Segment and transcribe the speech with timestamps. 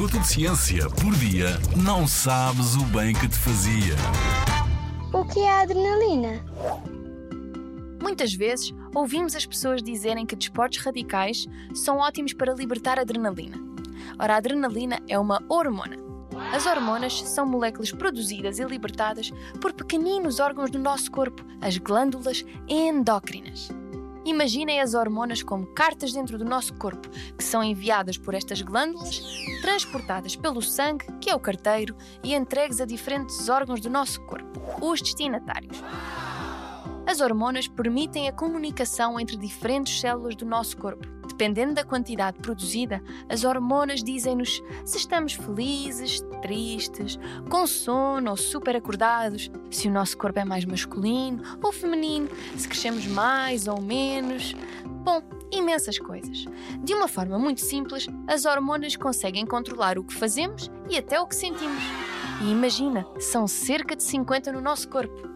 [0.00, 3.94] minuto de ciência por dia, não sabes o bem que te fazia.
[5.12, 6.42] O que é a adrenalina?
[8.00, 13.58] Muitas vezes ouvimos as pessoas dizerem que desportos radicais são ótimos para libertar adrenalina.
[14.18, 15.98] Ora, a adrenalina é uma hormona.
[16.50, 19.30] As hormonas são moléculas produzidas e libertadas
[19.60, 23.68] por pequeninos órgãos do nosso corpo, as glândulas endócrinas.
[24.24, 29.22] Imaginem as hormonas como cartas dentro do nosso corpo, que são enviadas por estas glândulas,
[29.62, 34.60] transportadas pelo sangue, que é o carteiro, e entregues a diferentes órgãos do nosso corpo,
[34.82, 35.82] os destinatários.
[37.06, 41.19] As hormonas permitem a comunicação entre diferentes células do nosso corpo.
[41.40, 47.18] Dependendo da quantidade produzida, as hormonas dizem-nos se estamos felizes, tristes,
[47.48, 52.68] com sono ou super acordados, se o nosso corpo é mais masculino ou feminino, se
[52.68, 54.54] crescemos mais ou menos.
[55.02, 56.44] Bom, imensas coisas.
[56.84, 61.26] De uma forma muito simples, as hormonas conseguem controlar o que fazemos e até o
[61.26, 61.82] que sentimos.
[62.42, 65.30] E imagina, são cerca de 50 no nosso corpo.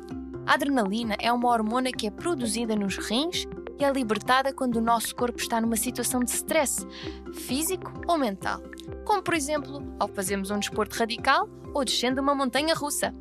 [0.46, 3.46] A adrenalina é uma hormona que é produzida nos rins
[3.78, 6.86] e é libertada quando o nosso corpo está numa situação de stress,
[7.32, 8.62] físico ou mental,
[9.04, 13.14] como por exemplo ao fazermos um desporto radical ou descendo uma montanha russa.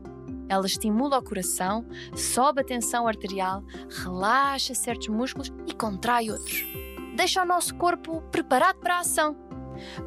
[0.47, 3.63] Ela estimula o coração, sobe a tensão arterial,
[4.03, 6.63] relaxa certos músculos e contrai outros.
[7.15, 9.35] Deixa o nosso corpo preparado para a ação.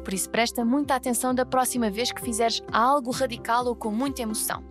[0.03, 4.21] Por isso, presta muita atenção da próxima vez que fizeres algo radical ou com muita
[4.21, 4.63] emoção.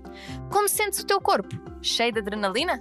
[0.50, 1.54] Como sentes o teu corpo?
[1.82, 2.80] Cheio de adrenalina?